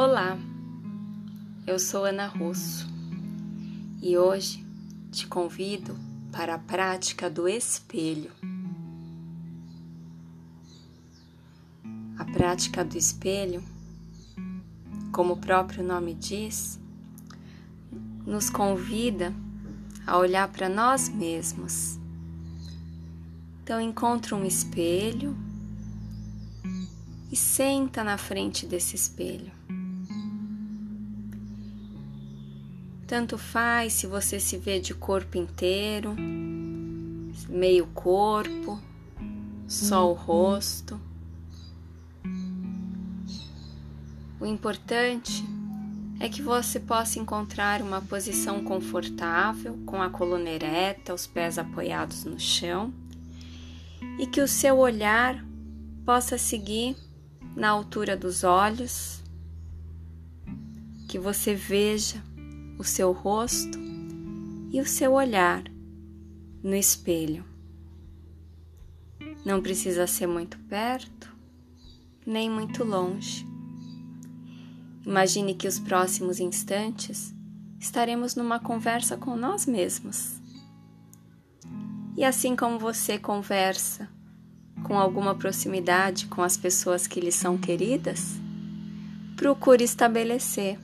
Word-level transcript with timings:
Olá, 0.00 0.38
eu 1.66 1.76
sou 1.76 2.04
Ana 2.04 2.28
Russo 2.28 2.86
e 4.00 4.16
hoje 4.16 4.64
te 5.10 5.26
convido 5.26 5.98
para 6.30 6.54
a 6.54 6.58
prática 6.58 7.28
do 7.28 7.48
espelho. 7.48 8.30
A 12.16 12.24
prática 12.26 12.84
do 12.84 12.96
espelho, 12.96 13.60
como 15.10 15.32
o 15.32 15.36
próprio 15.36 15.82
nome 15.82 16.14
diz, 16.14 16.78
nos 18.24 18.48
convida 18.48 19.34
a 20.06 20.16
olhar 20.16 20.46
para 20.46 20.68
nós 20.68 21.08
mesmos. 21.08 21.98
Então, 23.64 23.80
encontra 23.80 24.36
um 24.36 24.44
espelho 24.44 25.36
e 27.32 27.34
senta 27.34 28.04
na 28.04 28.16
frente 28.16 28.64
desse 28.64 28.94
espelho. 28.94 29.57
Tanto 33.08 33.38
faz 33.38 33.94
se 33.94 34.06
você 34.06 34.38
se 34.38 34.58
vê 34.58 34.78
de 34.78 34.92
corpo 34.92 35.38
inteiro, 35.38 36.14
meio 37.48 37.86
corpo, 37.86 38.78
só 39.66 40.10
o 40.10 40.12
rosto. 40.12 41.00
O 44.38 44.44
importante 44.44 45.42
é 46.20 46.28
que 46.28 46.42
você 46.42 46.78
possa 46.78 47.18
encontrar 47.18 47.80
uma 47.80 48.02
posição 48.02 48.62
confortável, 48.62 49.78
com 49.86 50.02
a 50.02 50.10
coluna 50.10 50.50
ereta, 50.50 51.14
os 51.14 51.26
pés 51.26 51.56
apoiados 51.58 52.24
no 52.24 52.38
chão, 52.38 52.92
e 54.18 54.26
que 54.26 54.42
o 54.42 54.46
seu 54.46 54.76
olhar 54.76 55.42
possa 56.04 56.36
seguir 56.36 56.94
na 57.56 57.70
altura 57.70 58.14
dos 58.14 58.44
olhos, 58.44 59.24
que 61.08 61.18
você 61.18 61.54
veja 61.54 62.27
o 62.78 62.84
seu 62.84 63.12
rosto 63.12 63.78
e 64.70 64.80
o 64.80 64.86
seu 64.86 65.12
olhar 65.12 65.64
no 66.62 66.74
espelho. 66.74 67.44
Não 69.44 69.60
precisa 69.60 70.06
ser 70.06 70.26
muito 70.26 70.58
perto, 70.60 71.34
nem 72.24 72.48
muito 72.48 72.84
longe. 72.84 73.46
Imagine 75.04 75.54
que 75.54 75.66
os 75.66 75.78
próximos 75.78 76.38
instantes 76.38 77.34
estaremos 77.80 78.34
numa 78.34 78.60
conversa 78.60 79.16
com 79.16 79.36
nós 79.36 79.66
mesmos. 79.66 80.40
E 82.16 82.24
assim 82.24 82.54
como 82.54 82.78
você 82.78 83.18
conversa 83.18 84.08
com 84.84 84.98
alguma 84.98 85.34
proximidade 85.34 86.26
com 86.26 86.42
as 86.42 86.56
pessoas 86.56 87.06
que 87.06 87.20
lhe 87.20 87.32
são 87.32 87.56
queridas, 87.56 88.38
procure 89.36 89.84
estabelecer 89.84 90.78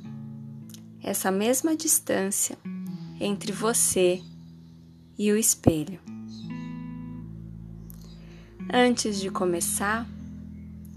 essa 1.05 1.31
mesma 1.31 1.77
distância 1.77 2.57
entre 3.21 3.53
você 3.53 4.23
e 5.19 5.31
o 5.31 5.37
espelho. 5.37 6.01
Antes 8.73 9.21
de 9.21 9.31
começar, 9.31 10.09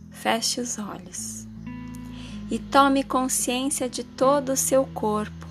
feche 0.09 0.61
os 0.61 0.80
olhos 0.80 1.45
e 2.50 2.58
tome 2.58 3.03
consciência 3.03 3.89
de 3.89 4.05
todo 4.05 4.53
o 4.53 4.58
seu 4.58 4.85
corpo, 4.85 5.45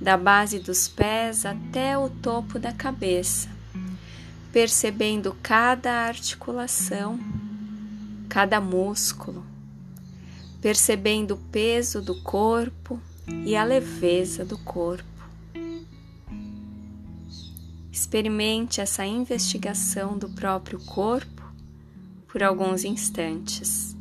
da 0.00 0.16
base 0.16 0.58
dos 0.58 0.88
pés 0.88 1.44
até 1.44 1.96
o 1.96 2.08
topo 2.08 2.58
da 2.58 2.72
cabeça, 2.72 3.50
percebendo 4.50 5.36
cada 5.42 5.92
articulação, 6.06 7.20
cada 8.26 8.58
músculo, 8.58 9.44
percebendo 10.62 11.34
o 11.34 11.50
peso 11.52 12.00
do 12.00 12.22
corpo 12.22 12.98
e 13.44 13.56
a 13.56 13.64
leveza 13.64 14.44
do 14.44 14.58
corpo. 14.58 15.04
Experimente 17.90 18.80
essa 18.80 19.04
investigação 19.04 20.18
do 20.18 20.28
próprio 20.30 20.80
corpo 20.80 21.42
por 22.26 22.42
alguns 22.42 22.84
instantes. 22.84 23.96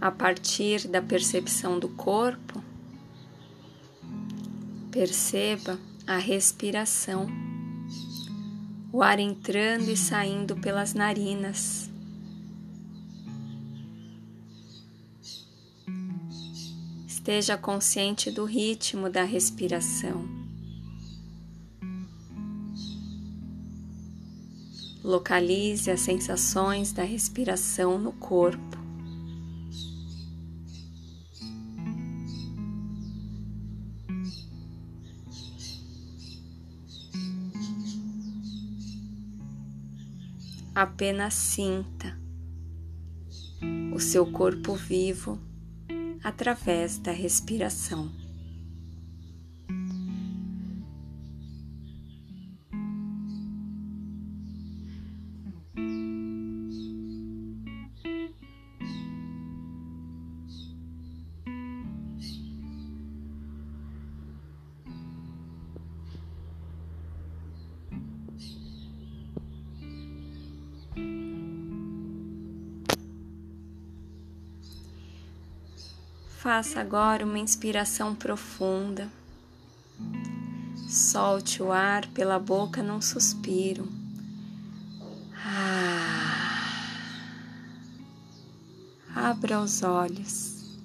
A 0.00 0.10
partir 0.10 0.88
da 0.88 1.02
percepção 1.02 1.78
do 1.78 1.88
corpo, 1.90 2.64
perceba 4.90 5.78
a 6.06 6.16
respiração, 6.16 7.28
o 8.90 9.02
ar 9.02 9.18
entrando 9.18 9.90
e 9.90 9.96
saindo 9.96 10.56
pelas 10.56 10.94
narinas. 10.94 11.90
Esteja 17.06 17.58
consciente 17.58 18.30
do 18.30 18.46
ritmo 18.46 19.10
da 19.10 19.22
respiração. 19.22 20.26
Localize 25.04 25.90
as 25.90 26.00
sensações 26.00 26.92
da 26.92 27.02
respiração 27.02 27.98
no 27.98 28.12
corpo. 28.12 28.79
Apenas 40.74 41.34
sinta 41.34 42.18
o 43.92 43.98
seu 43.98 44.30
corpo 44.30 44.74
vivo 44.74 45.38
através 46.22 46.98
da 46.98 47.12
respiração. 47.12 48.10
Faça 76.42 76.80
agora 76.80 77.22
uma 77.22 77.38
inspiração 77.38 78.14
profunda. 78.14 79.10
Solte 80.88 81.62
o 81.62 81.70
ar 81.70 82.06
pela 82.06 82.38
boca 82.38 82.82
num 82.82 83.02
suspiro. 83.02 83.86
Ah. 85.36 86.96
Abra 89.14 89.60
os 89.60 89.82
olhos 89.82 90.78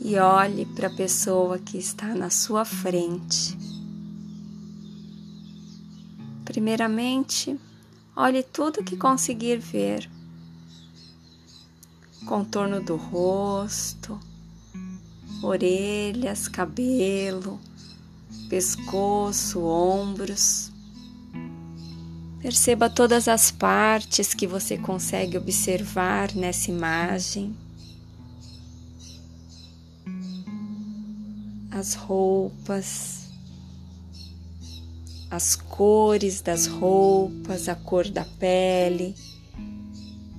e 0.00 0.16
olhe 0.16 0.66
para 0.74 0.88
a 0.88 0.96
pessoa 0.96 1.60
que 1.60 1.78
está 1.78 2.12
na 2.12 2.28
sua 2.28 2.64
frente. 2.64 3.56
Primeiramente, 6.44 7.56
olhe 8.16 8.42
tudo 8.42 8.82
que 8.82 8.96
conseguir 8.96 9.58
ver 9.58 10.15
contorno 12.26 12.80
do 12.82 12.96
rosto, 12.96 14.18
orelhas, 15.42 16.48
cabelo, 16.48 17.60
pescoço, 18.50 19.62
ombros. 19.62 20.72
Perceba 22.42 22.90
todas 22.90 23.28
as 23.28 23.50
partes 23.50 24.34
que 24.34 24.46
você 24.46 24.76
consegue 24.76 25.38
observar 25.38 26.34
nessa 26.34 26.70
imagem. 26.70 27.56
As 31.70 31.94
roupas, 31.94 33.28
as 35.30 35.54
cores 35.54 36.40
das 36.40 36.66
roupas, 36.66 37.68
a 37.68 37.74
cor 37.74 38.08
da 38.08 38.24
pele 38.24 39.14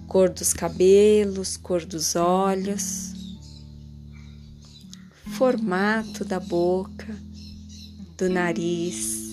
cor 0.07 0.29
dos 0.29 0.53
cabelos, 0.53 1.57
cor 1.57 1.85
dos 1.85 2.15
olhos. 2.15 3.15
formato 5.37 6.25
da 6.25 6.39
boca, 6.39 7.15
do 8.17 8.27
nariz. 8.27 9.27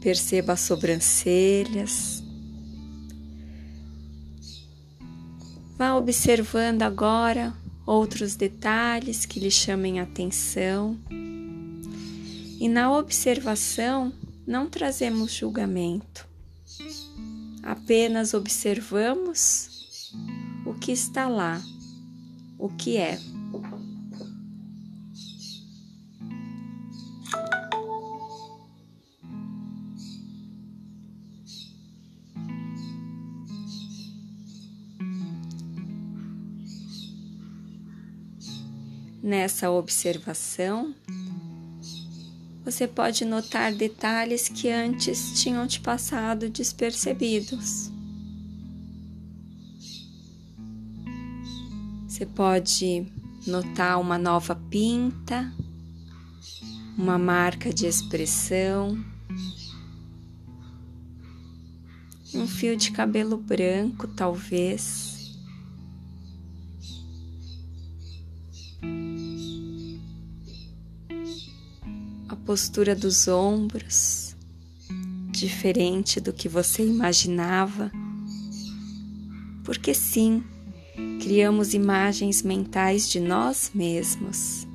Perceba 0.00 0.54
as 0.54 0.60
sobrancelhas. 0.60 2.24
Vá 5.76 5.94
observando 5.94 6.82
agora 6.82 7.54
outros 7.86 8.34
detalhes 8.34 9.24
que 9.24 9.38
lhe 9.38 9.50
chamem 9.50 10.00
atenção. 10.00 10.98
E 12.60 12.68
na 12.68 12.92
observação 12.92 14.12
não 14.44 14.68
trazemos 14.68 15.32
julgamento, 15.32 16.27
apenas 17.68 18.32
observamos 18.32 20.10
o 20.64 20.72
que 20.72 20.90
está 20.90 21.28
lá, 21.28 21.60
o 22.58 22.70
que 22.70 22.96
é. 22.96 23.18
Nessa 39.22 39.70
observação, 39.70 40.94
você 42.70 42.86
pode 42.86 43.24
notar 43.24 43.72
detalhes 43.72 44.46
que 44.46 44.68
antes 44.68 45.40
tinham 45.40 45.66
te 45.66 45.80
passado 45.80 46.50
despercebidos. 46.50 47.90
Você 52.06 52.26
pode 52.26 53.06
notar 53.46 53.98
uma 53.98 54.18
nova 54.18 54.54
pinta, 54.54 55.50
uma 56.98 57.16
marca 57.16 57.72
de 57.72 57.86
expressão, 57.86 59.02
um 62.34 62.46
fio 62.46 62.76
de 62.76 62.90
cabelo 62.90 63.38
branco, 63.38 64.06
talvez. 64.08 65.17
Postura 72.48 72.96
dos 72.96 73.28
ombros, 73.28 74.34
diferente 75.30 76.18
do 76.18 76.32
que 76.32 76.48
você 76.48 76.82
imaginava. 76.82 77.92
Porque 79.62 79.92
sim, 79.92 80.42
criamos 81.20 81.74
imagens 81.74 82.42
mentais 82.42 83.06
de 83.06 83.20
nós 83.20 83.70
mesmos. 83.74 84.66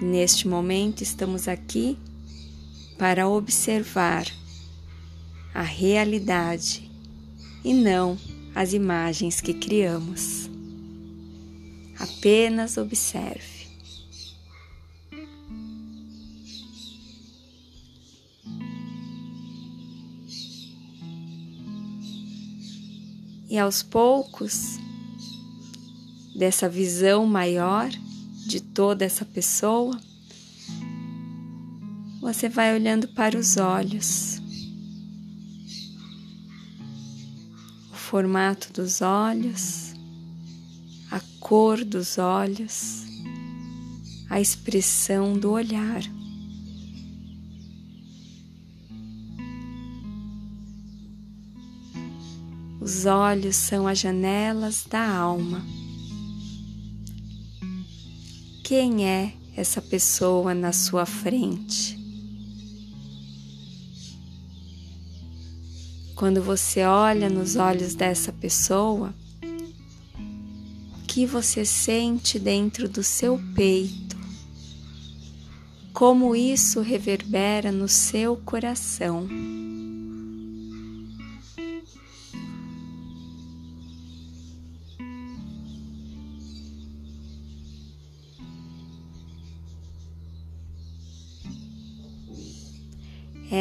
Neste 0.00 0.46
momento 0.46 1.02
estamos 1.02 1.48
aqui 1.48 1.98
para 2.96 3.28
observar 3.28 4.26
a 5.52 5.62
realidade 5.62 6.88
e 7.64 7.74
não 7.74 8.16
as 8.54 8.74
imagens 8.74 9.40
que 9.40 9.52
criamos. 9.52 10.48
Apenas 11.98 12.76
observe. 12.76 13.53
E 23.48 23.58
aos 23.58 23.82
poucos, 23.82 24.78
dessa 26.34 26.68
visão 26.68 27.26
maior 27.26 27.90
de 28.46 28.60
toda 28.60 29.04
essa 29.04 29.24
pessoa, 29.24 29.98
você 32.20 32.48
vai 32.48 32.74
olhando 32.74 33.06
para 33.08 33.38
os 33.38 33.56
olhos, 33.58 34.40
o 37.92 37.96
formato 37.96 38.72
dos 38.72 39.02
olhos, 39.02 39.94
a 41.10 41.20
cor 41.38 41.84
dos 41.84 42.16
olhos, 42.16 43.04
a 44.30 44.40
expressão 44.40 45.38
do 45.38 45.52
olhar. 45.52 46.02
Os 52.84 53.06
olhos 53.06 53.56
são 53.56 53.86
as 53.86 53.98
janelas 53.98 54.84
da 54.84 55.08
alma. 55.08 55.64
Quem 58.62 59.08
é 59.08 59.32
essa 59.56 59.80
pessoa 59.80 60.52
na 60.52 60.70
sua 60.70 61.06
frente? 61.06 61.98
Quando 66.14 66.42
você 66.42 66.84
olha 66.84 67.30
nos 67.30 67.56
olhos 67.56 67.94
dessa 67.94 68.30
pessoa, 68.30 69.14
o 69.42 71.06
que 71.06 71.24
você 71.24 71.64
sente 71.64 72.38
dentro 72.38 72.86
do 72.86 73.02
seu 73.02 73.40
peito? 73.54 74.14
Como 75.94 76.36
isso 76.36 76.82
reverbera 76.82 77.72
no 77.72 77.88
seu 77.88 78.36
coração? 78.36 79.26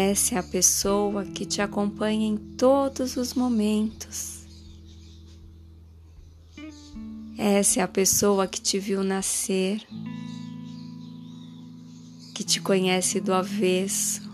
É 0.06 0.38
a 0.38 0.44
pessoa 0.44 1.24
que 1.24 1.46
te 1.46 1.62
acompanha 1.62 2.28
em 2.28 2.36
todos 2.36 3.16
os 3.16 3.34
momentos. 3.34 4.44
Essa 7.38 7.80
é 7.80 7.84
a 7.84 7.88
pessoa 7.88 8.46
que 8.46 8.60
te 8.60 8.78
viu 8.80 9.02
nascer, 9.02 9.82
que 12.36 12.44
te 12.44 12.60
conhece 12.60 13.22
do 13.22 13.34
avesso. 13.34 14.30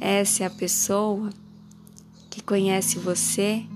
Essa 0.00 0.44
é 0.44 0.46
a 0.46 0.50
pessoa 0.50 1.30
que 2.30 2.40
conhece 2.40 3.00
você 3.00 3.66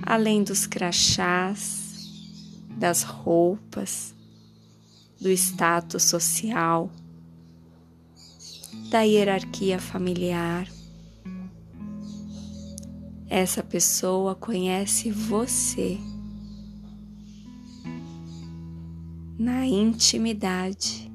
além 0.00 0.42
dos 0.42 0.66
crachás, 0.66 2.08
das 2.78 3.02
roupas 3.02 4.16
do 5.20 5.30
status 5.30 6.04
social, 6.04 6.90
da 8.90 9.02
hierarquia 9.02 9.78
familiar. 9.78 10.68
Essa 13.28 13.62
pessoa 13.62 14.34
conhece 14.34 15.10
você 15.10 15.98
na 19.38 19.66
intimidade, 19.66 21.10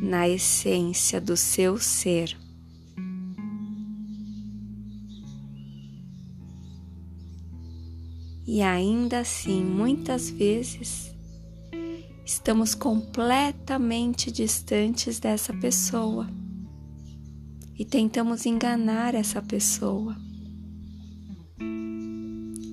na 0.00 0.28
essência 0.28 1.20
do 1.20 1.36
seu 1.36 1.78
ser. 1.78 2.36
E 8.46 8.62
ainda 8.62 9.20
assim, 9.20 9.62
muitas 9.62 10.30
vezes, 10.30 11.14
estamos 12.28 12.74
completamente 12.74 14.30
distantes 14.30 15.18
dessa 15.18 15.50
pessoa 15.54 16.28
e 17.74 17.86
tentamos 17.86 18.44
enganar 18.44 19.14
essa 19.14 19.40
pessoa. 19.40 20.14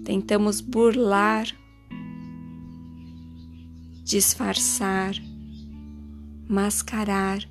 Tentamos 0.04 0.60
burlar, 0.60 1.48
disfarçar, 4.04 5.16
mascarar 6.50 7.50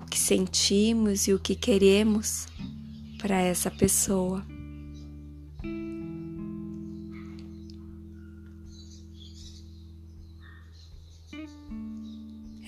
o 0.00 0.06
que 0.06 0.18
sentimos 0.18 1.28
e 1.28 1.34
o 1.34 1.38
que 1.38 1.54
queremos 1.54 2.46
para 3.18 3.38
essa 3.38 3.70
pessoa. 3.70 4.42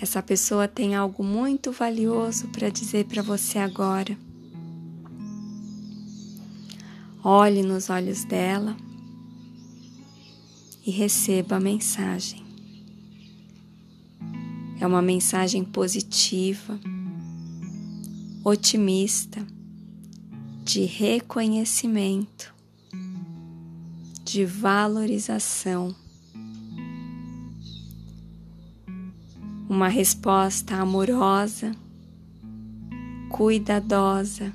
Essa 0.04 0.22
pessoa 0.22 0.68
tem 0.68 0.94
algo 0.94 1.24
muito 1.24 1.72
valioso 1.72 2.48
para 2.48 2.68
dizer 2.68 3.06
para 3.06 3.22
você 3.22 3.58
agora. 3.58 4.14
Olhe 7.24 7.62
nos 7.62 7.88
olhos 7.88 8.22
dela 8.22 8.76
e 10.86 10.90
receba 10.90 11.56
a 11.56 11.60
mensagem. 11.60 12.44
É 14.78 14.86
uma 14.86 15.00
mensagem 15.00 15.64
positiva, 15.64 16.78
otimista 18.44 19.42
de 20.62 20.84
reconhecimento, 20.84 22.54
de 24.22 24.44
valorização. 24.44 25.96
Uma 29.74 29.88
resposta 29.88 30.76
amorosa, 30.76 31.74
cuidadosa. 33.28 34.52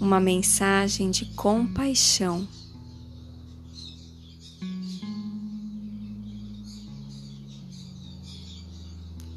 Uma 0.00 0.18
mensagem 0.18 1.10
de 1.10 1.26
compaixão. 1.34 2.48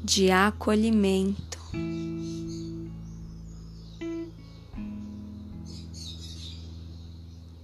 de 0.02 0.30
acolhimento. 0.30 1.58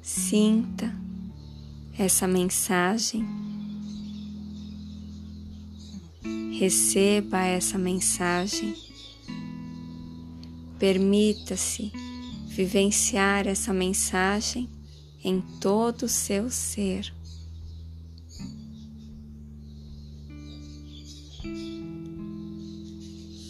Sinta 0.03 1.06
essa 1.99 2.29
mensagem, 2.29 3.27
receba 6.59 7.39
essa 7.39 7.79
mensagem, 7.79 8.75
permita-se 10.79 11.91
vivenciar 12.49 13.47
essa 13.47 13.73
mensagem 13.73 14.69
em 15.25 15.41
todo 15.61 16.03
o 16.03 16.09
seu 16.09 16.51
ser. 16.51 17.13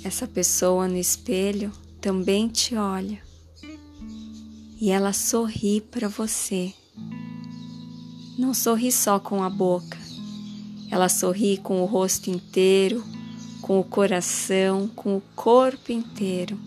Essa 0.05 0.29
pessoa 0.29 0.87
no 0.87 0.97
espelho 0.97 1.73
também 2.00 2.49
te 2.49 2.76
olha 2.76 3.21
e 4.81 4.91
ela 4.91 5.12
sorri 5.12 5.81
para 5.81 6.09
você. 6.09 6.73
Não 8.38 8.52
sorri 8.52 8.93
só 8.93 9.19
com 9.19 9.43
a 9.43 9.50
boca, 9.50 9.99
ela 10.90 11.09
sorri 11.09 11.57
com 11.57 11.83
o 11.83 11.87
rosto 11.87 12.31
inteiro, 12.31 13.05
com 13.62 13.81
o 13.81 13.85
coração, 13.85 14.88
com 14.88 15.16
o 15.16 15.23
corpo 15.35 15.90
inteiro 15.90 16.59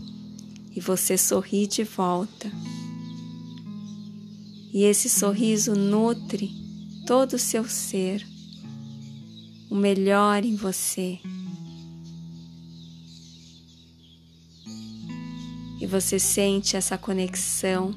e 0.75 0.79
você 0.79 1.17
sorri 1.17 1.67
de 1.67 1.83
volta. 1.83 2.51
E 4.73 4.83
esse 4.83 5.09
sorriso 5.09 5.75
nutre 5.75 6.51
todo 7.05 7.33
o 7.33 7.39
seu 7.39 7.67
ser, 7.67 8.25
o 9.69 9.75
melhor 9.75 10.43
em 10.43 10.55
você. 10.55 11.19
e 15.79 15.85
você 15.87 16.19
sente 16.19 16.75
essa 16.75 16.97
conexão, 16.97 17.95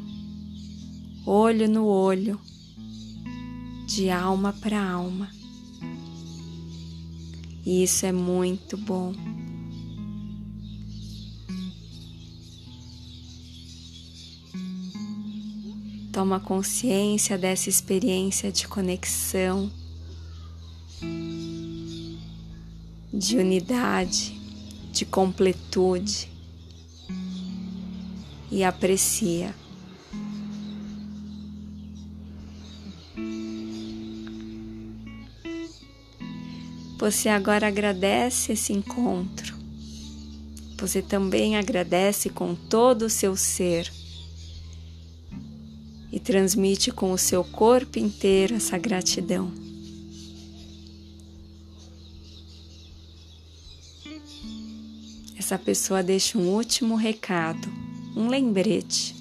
olho 1.27 1.69
no 1.69 1.85
olho, 1.85 2.41
de 3.95 4.09
alma 4.09 4.55
para 4.55 4.83
alma. 4.83 5.29
E 7.65 7.83
isso 7.83 8.07
é 8.07 8.13
muito 8.13 8.75
bom. 8.79 9.13
Toma 16.11 16.41
consciência 16.41 17.37
dessa 17.37 17.69
experiência 17.69 18.51
de 18.51 18.67
conexão, 18.67 19.71
de 23.13 23.37
unidade, 23.37 24.41
de 24.91 25.05
completude 25.05 26.31
e 28.51 28.65
aprecia. 28.65 29.62
Você 37.03 37.29
agora 37.29 37.67
agradece 37.67 38.53
esse 38.53 38.73
encontro. 38.73 39.59
Você 40.79 41.03
também 41.03 41.57
agradece 41.57 42.31
com 42.31 42.55
todo 42.55 43.07
o 43.07 43.11
seu 43.11 43.37
ser 43.37 43.93
e 46.13 46.21
transmite 46.21 46.93
com 46.93 47.11
o 47.11 47.19
seu 47.19 47.43
corpo 47.43 47.99
inteiro 47.99 48.55
essa 48.55 48.79
gratidão. 48.79 49.53
Essa 55.37 55.59
pessoa 55.59 56.05
deixa 56.05 56.39
um 56.39 56.51
último 56.51 56.95
recado 56.95 57.69
um 58.15 58.29
lembrete. 58.29 59.17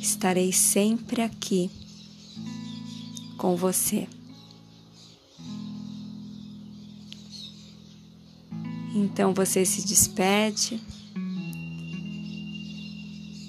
Estarei 0.00 0.54
sempre 0.54 1.20
aqui 1.20 1.70
com 3.36 3.54
você. 3.56 4.08
Então 8.94 9.32
você 9.32 9.64
se 9.64 9.86
despede, 9.86 10.80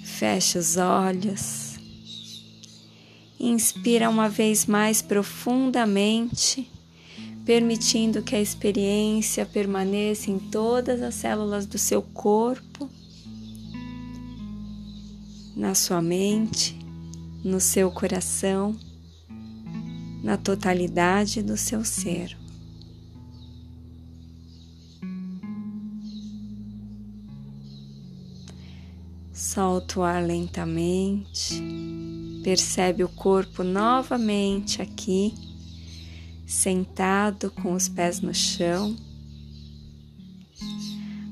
fecha 0.04 0.58
os 0.58 0.76
olhos, 0.76 1.74
inspira 3.38 4.08
uma 4.08 4.28
vez 4.28 4.66
mais 4.66 5.02
profundamente, 5.02 6.70
permitindo 7.44 8.22
que 8.22 8.34
a 8.34 8.40
experiência 8.40 9.44
permaneça 9.44 10.30
em 10.30 10.38
todas 10.38 11.02
as 11.02 11.14
células 11.14 11.66
do 11.66 11.76
seu 11.76 12.00
corpo 12.00 12.88
na 15.54 15.74
sua 15.74 16.02
mente, 16.02 16.76
no 17.44 17.60
seu 17.60 17.90
coração, 17.90 18.76
na 20.22 20.36
totalidade 20.36 21.42
do 21.42 21.56
seu 21.56 21.84
ser. 21.84 22.36
Solta 29.54 30.00
o 30.00 30.02
ar 30.02 30.20
lentamente, 30.20 31.62
percebe 32.42 33.04
o 33.04 33.08
corpo 33.08 33.62
novamente 33.62 34.82
aqui, 34.82 35.32
sentado 36.44 37.52
com 37.52 37.72
os 37.72 37.88
pés 37.88 38.20
no 38.20 38.34
chão. 38.34 38.96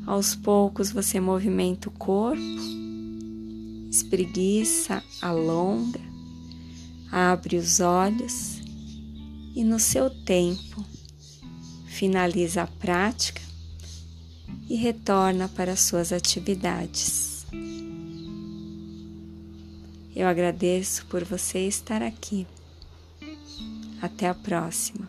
Aos 0.07 0.37
poucos 0.37 0.93
você 0.93 1.19
movimenta 1.19 1.89
o 1.89 1.93
corpo 1.93 2.41
espreguiça, 3.91 5.03
alonga, 5.21 6.01
abre 7.11 7.57
os 7.57 7.81
olhos 7.81 8.61
e, 9.53 9.65
no 9.65 9.81
seu 9.81 10.09
tempo, 10.09 10.83
finaliza 11.89 12.63
a 12.63 12.67
prática 12.69 13.43
e 14.71 14.77
retorna 14.77 15.49
para 15.49 15.75
suas 15.75 16.13
atividades. 16.13 17.32
Eu 20.23 20.29
agradeço 20.29 21.05
por 21.07 21.25
você 21.25 21.67
estar 21.67 22.01
aqui. 22.01 22.47
Até 24.01 24.29
a 24.29 24.35
próxima. 24.35 25.09